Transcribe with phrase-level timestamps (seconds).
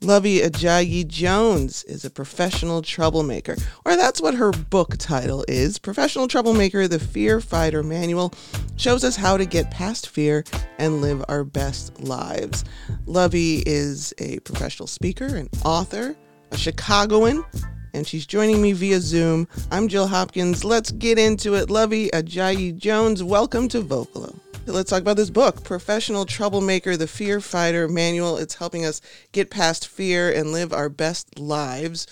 [0.00, 5.78] Luvvie Ajayi Jones is a professional troublemaker, or that's what her book title is.
[5.78, 8.32] Professional Troublemaker The Fear Fighter Manual
[8.76, 10.42] shows us how to get past fear
[10.78, 12.64] and live our best lives.
[13.06, 16.16] Luvvie is a professional speaker, an author,
[16.50, 17.44] a Chicagoan,
[17.92, 19.46] and she's joining me via Zoom.
[19.70, 20.64] I'm Jill Hopkins.
[20.64, 21.68] Let's get into it.
[21.68, 24.34] Luvvie Ajayi Jones, welcome to Vocalo.
[24.70, 28.36] Let's talk about this book, Professional Troublemaker, The Fear Fighter Manual.
[28.36, 29.00] It's helping us
[29.32, 32.06] get past fear and live our best lives.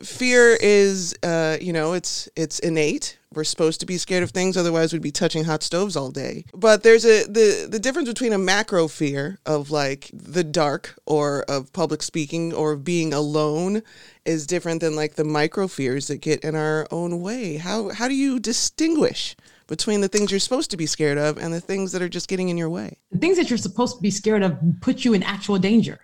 [0.00, 3.18] Fear is, uh, you know, it's it's innate.
[3.34, 6.44] We're supposed to be scared of things, otherwise we'd be touching hot stoves all day.
[6.54, 11.42] But there's a the the difference between a macro fear of like the dark or
[11.48, 13.82] of public speaking or of being alone
[14.24, 17.56] is different than like the micro fears that get in our own way.
[17.56, 19.34] How how do you distinguish
[19.70, 22.28] between the things you're supposed to be scared of and the things that are just
[22.28, 22.98] getting in your way.
[23.12, 26.00] The things that you're supposed to be scared of put you in actual danger,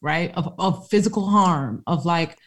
[0.00, 0.32] right?
[0.34, 2.38] Of, of physical harm, of like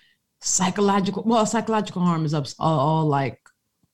[0.42, 3.40] psychological, well, psychological harm is all, all like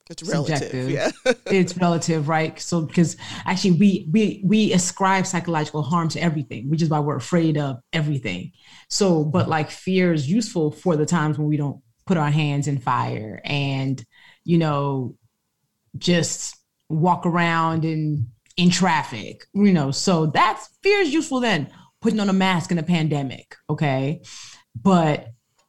[0.09, 0.89] it's relative.
[0.89, 1.11] Yeah.
[1.45, 2.57] it's relative, right?
[2.59, 7.17] So because actually we we we ascribe psychological harm to everything, which is why we're
[7.17, 8.53] afraid of everything.
[8.87, 12.67] So, but like fear is useful for the times when we don't put our hands
[12.67, 14.03] in fire and
[14.45, 15.15] you know
[15.97, 16.55] just
[16.89, 19.91] walk around in in traffic, you know.
[19.91, 21.71] So that's fear is useful then.
[22.01, 24.21] Putting on a mask in a pandemic, okay,
[24.81, 25.27] but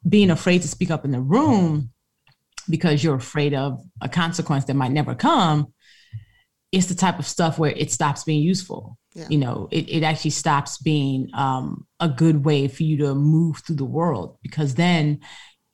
[0.08, 1.90] being afraid to speak up in the room
[2.68, 5.72] because you're afraid of a consequence that might never come
[6.72, 9.26] it's the type of stuff where it stops being useful yeah.
[9.28, 13.58] you know it, it actually stops being um, a good way for you to move
[13.58, 15.20] through the world because then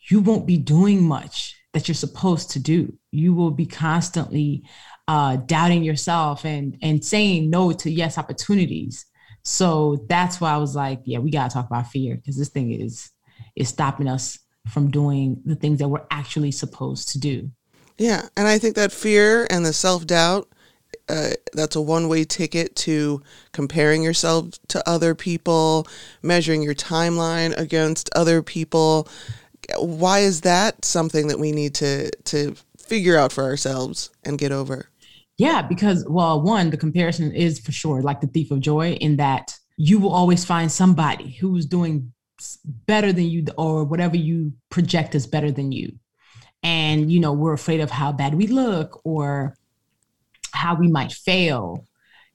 [0.08, 2.90] you won't be doing much that you're supposed to do.
[3.12, 4.64] You will be constantly
[5.08, 9.04] uh, doubting yourself and and saying no to yes opportunities.
[9.42, 12.72] So that's why I was like, yeah, we gotta talk about fear because this thing
[12.72, 13.10] is
[13.56, 14.38] is stopping us
[14.70, 17.50] from doing the things that we're actually supposed to do.
[17.98, 20.48] Yeah, and I think that fear and the self doubt.
[21.08, 23.22] Uh, that's a one-way ticket to
[23.52, 25.86] comparing yourself to other people,
[26.22, 29.06] measuring your timeline against other people,
[29.78, 34.52] why is that something that we need to to figure out for ourselves and get
[34.52, 34.88] over?
[35.38, 39.16] Yeah, because well, one, the comparison is for sure like the thief of joy in
[39.16, 42.12] that you will always find somebody who's doing
[42.86, 45.92] better than you or whatever you project is better than you.
[46.62, 49.56] And you know, we're afraid of how bad we look or
[50.52, 51.86] how we might fail,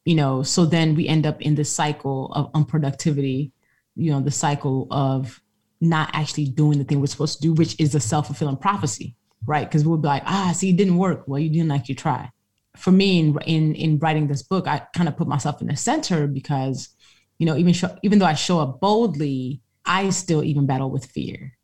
[0.05, 3.51] you know, so then we end up in this cycle of unproductivity,
[3.95, 5.41] you know, the cycle of
[5.81, 9.15] not actually doing the thing we're supposed to do, which is a self fulfilling prophecy,
[9.45, 9.67] right?
[9.67, 11.23] Because we'll be like, ah, see, it didn't work.
[11.27, 12.29] Well, you didn't actually try.
[12.77, 15.75] For me, in in, in writing this book, I kind of put myself in the
[15.75, 16.89] center because,
[17.39, 21.05] you know, even show, even though I show up boldly, I still even battle with
[21.05, 21.57] fear.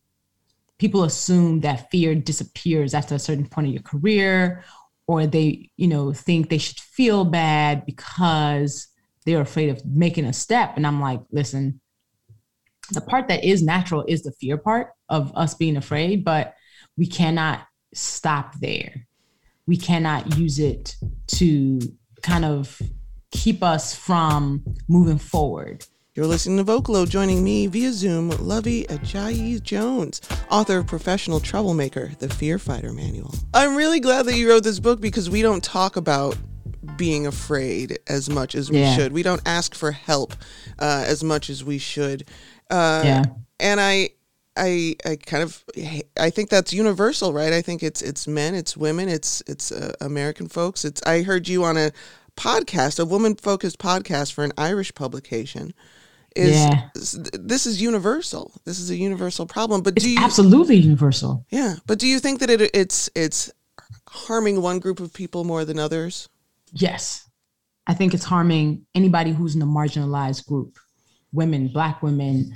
[0.79, 4.63] People assume that fear disappears after a certain point of your career,
[5.07, 8.88] or they, you know, think they should feel bad because
[9.25, 10.73] they're afraid of making a step.
[10.75, 11.79] And I'm like, listen,
[12.92, 16.56] the part that is natural is the fear part of us being afraid, but
[16.98, 17.62] we cannot
[17.94, 19.08] stop there.
[19.66, 20.96] We cannot use it
[21.28, 21.80] to
[22.22, 22.81] kind of
[23.31, 25.86] keep us from moving forward.
[26.16, 32.12] You're listening to Vocalo, joining me via Zoom, Luvvie Ajayi Jones, author of Professional Troublemaker,
[32.18, 33.36] The Fear Fighter Manual.
[33.53, 36.36] I'm really glad that you wrote this book because we don't talk about
[36.96, 38.96] being afraid as much as we yeah.
[38.96, 39.12] should.
[39.12, 40.34] We don't ask for help
[40.80, 42.28] uh, as much as we should.
[42.69, 43.23] Uh, yeah.
[43.59, 44.09] And I,
[44.55, 45.63] I, I kind of,
[46.19, 47.53] I think that's universal, right?
[47.53, 50.83] I think it's it's men, it's women, it's it's uh, American folks.
[50.83, 51.01] It's.
[51.03, 51.91] I heard you on a
[52.35, 55.73] podcast, a woman focused podcast for an Irish publication.
[56.35, 56.89] Is yeah.
[56.94, 58.51] this is universal?
[58.63, 59.81] This is a universal problem.
[59.81, 61.45] But it's do you absolutely universal?
[61.49, 63.51] Yeah, but do you think that it it's it's
[64.07, 66.29] harming one group of people more than others?
[66.72, 67.28] Yes,
[67.88, 70.78] I think it's harming anybody who's in a marginalized group
[71.32, 72.54] women, Black women,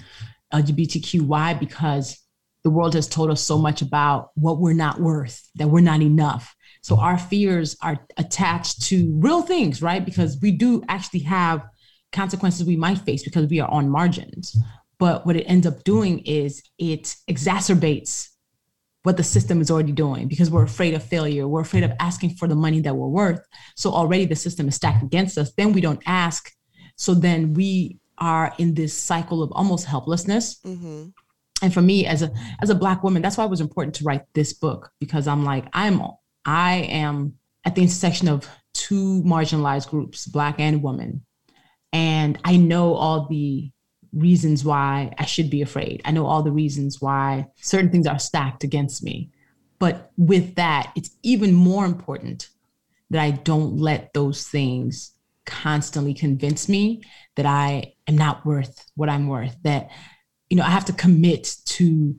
[0.53, 1.21] LGBTQ.
[1.21, 1.53] Why?
[1.53, 2.19] Because
[2.63, 6.01] the world has told us so much about what we're not worth, that we're not
[6.01, 6.55] enough.
[6.81, 10.03] So our fears are attached to real things, right?
[10.03, 11.63] Because we do actually have
[12.11, 14.55] consequences we might face because we are on margins.
[14.99, 18.27] But what it ends up doing is it exacerbates
[19.03, 21.47] what the system is already doing because we're afraid of failure.
[21.47, 23.41] We're afraid of asking for the money that we're worth.
[23.75, 25.53] So already the system is stacked against us.
[25.53, 26.51] Then we don't ask.
[26.97, 30.59] So then we are in this cycle of almost helplessness.
[30.65, 31.07] Mm-hmm.
[31.63, 32.31] And for me, as a
[32.61, 35.43] as a black woman, that's why it was important to write this book because I'm
[35.43, 36.01] like I'm
[36.45, 37.33] I am
[37.65, 41.25] at the intersection of two marginalized groups, black and woman,
[41.91, 43.71] and I know all the
[44.13, 46.01] reasons why I should be afraid.
[46.05, 49.31] I know all the reasons why certain things are stacked against me.
[49.79, 52.49] But with that, it's even more important
[53.09, 55.13] that I don't let those things
[55.51, 57.03] constantly convince me
[57.35, 59.89] that I am not worth what I'm worth, that,
[60.49, 62.15] you know, I have to commit to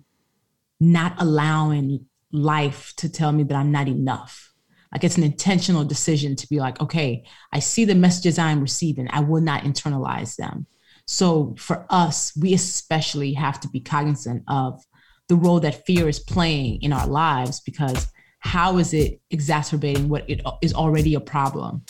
[0.78, 4.52] not allowing life to tell me that I'm not enough.
[4.92, 9.08] Like it's an intentional decision to be like, okay, I see the messages I'm receiving.
[9.10, 10.66] I will not internalize them.
[11.06, 14.82] So for us, we especially have to be cognizant of
[15.28, 18.08] the role that fear is playing in our lives because
[18.40, 21.82] how is it exacerbating what it is already a problem?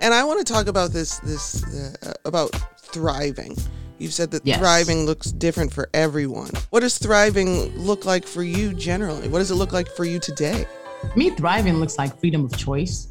[0.00, 1.62] And I want to talk about this this
[2.02, 3.56] uh, about thriving.
[3.98, 4.58] You've said that Yes.
[4.58, 6.50] thriving looks different for everyone.
[6.70, 9.28] What does thriving look like for you generally?
[9.28, 10.66] What does it look like for you today?
[11.16, 13.08] Me thriving looks like freedom of choice.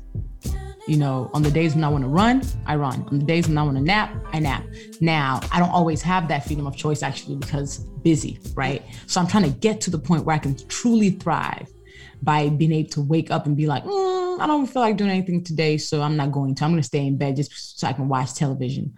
[0.87, 3.03] You know, on the days when I want to run, I run.
[3.11, 4.63] On the days when I want to nap, I nap.
[5.01, 8.81] Now, I don't always have that freedom of choice actually because busy, right?
[9.05, 11.67] So I'm trying to get to the point where I can truly thrive
[12.23, 15.09] by being able to wake up and be like, "Mm, I don't feel like doing
[15.09, 16.63] anything today, so I'm not going to.
[16.65, 18.93] I'm going to stay in bed just so I can watch television.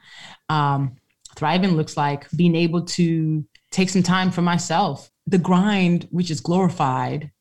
[0.50, 0.96] Um,
[1.36, 5.10] thriving looks like being able to take some time for myself.
[5.28, 7.32] The grind, which is glorified,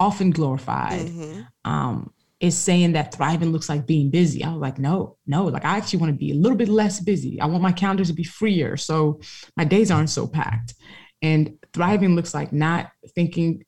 [0.00, 1.46] often glorified, Mhm.
[1.64, 4.42] um, is saying that thriving looks like being busy.
[4.42, 6.98] I was like, no, no, like I actually want to be a little bit less
[6.98, 7.40] busy.
[7.40, 9.20] I want my calendar to be freer so
[9.56, 10.74] my days aren't so packed.
[11.20, 13.62] And thriving looks like not thinking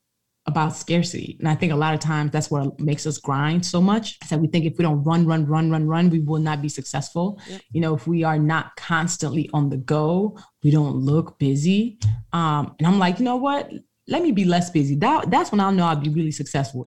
[0.47, 1.37] about scarcity.
[1.39, 4.19] And I think a lot of times that's what makes us grind so much.
[4.23, 6.61] Is that we think if we don't run, run, run, run, run, we will not
[6.61, 7.41] be successful.
[7.49, 7.63] Yep.
[7.73, 11.99] You know, if we are not constantly on the go, we don't look busy.
[12.33, 13.71] Um, and I'm like, you know what?
[14.07, 14.97] Let me be less busy.
[14.97, 16.87] That, that's when I'll know I'll be really successful.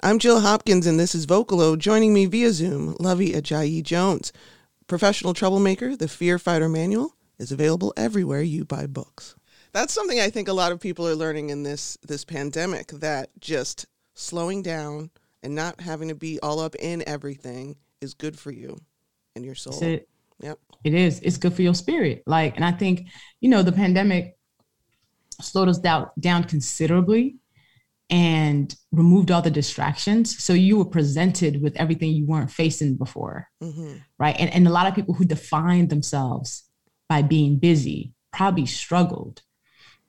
[0.00, 1.76] I'm Jill Hopkins, and this is Vocalo.
[1.78, 4.32] Joining me via Zoom, Luvvie Ajayi Jones.
[4.86, 9.34] Professional Troublemaker, the Fear Fighter Manual, is available everywhere you buy books.
[9.72, 13.30] That's something I think a lot of people are learning in this this pandemic that
[13.40, 15.10] just slowing down
[15.42, 18.78] and not having to be all up in everything is good for you
[19.36, 19.82] and your soul.
[19.82, 20.08] It.
[20.40, 20.58] Yep.
[20.84, 21.20] It is.
[21.20, 22.22] It's good for your spirit.
[22.26, 23.08] Like, and I think,
[23.40, 24.36] you know, the pandemic
[25.40, 27.36] slowed us down down considerably
[28.10, 30.42] and removed all the distractions.
[30.42, 33.48] So you were presented with everything you weren't facing before.
[33.60, 34.36] hmm Right.
[34.38, 36.64] And, and a lot of people who defined themselves
[37.08, 39.42] by being busy probably struggled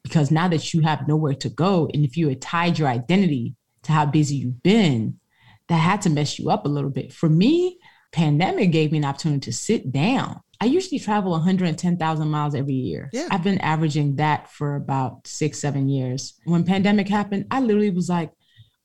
[0.04, 3.56] because now that you have nowhere to go, and if you had tied your identity
[3.84, 5.20] to how busy you've been,
[5.68, 7.14] that had to mess you up a little bit.
[7.14, 7.78] For me,
[8.12, 10.42] pandemic gave me an opportunity to sit down.
[10.62, 13.10] I usually travel 110,000 miles every year.
[13.14, 13.28] Yeah.
[13.32, 16.34] I've been averaging that for about six, seven years.
[16.44, 18.32] When pandemic happened, I literally was like,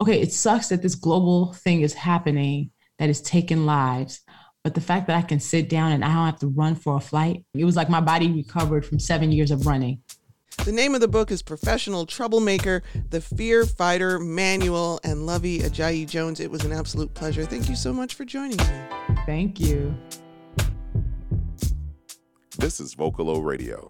[0.01, 4.21] okay, it sucks that this global thing is happening that is taking lives.
[4.63, 6.97] But the fact that I can sit down and I don't have to run for
[6.97, 10.03] a flight, it was like my body recovered from seven years of running.
[10.59, 16.09] The name of the book is Professional Troublemaker, The Fear Fighter Manual, and Luvvie Ajayi
[16.09, 16.41] Jones.
[16.41, 17.45] It was an absolute pleasure.
[17.45, 18.67] Thank you so much for joining me.
[19.27, 19.95] Thank you.
[22.57, 23.83] This is Vocalo Radio.